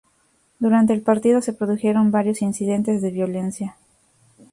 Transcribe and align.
Durante 0.57 0.93
el 0.93 1.03
partido 1.03 1.43
se 1.43 1.53
produjeron 1.53 2.09
varios 2.09 2.41
incidentes 2.41 3.03
de 3.03 3.11
violencia. 3.11 3.77